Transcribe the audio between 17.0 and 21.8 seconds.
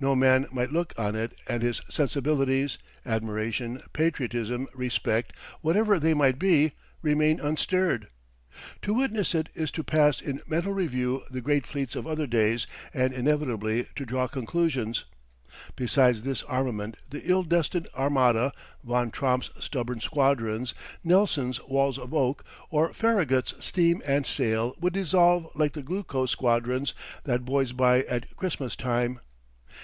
the ill destined Armada, Von Tromp's stubborn squadrons, Nelson's